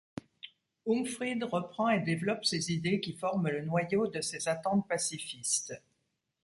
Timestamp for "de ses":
4.07-4.47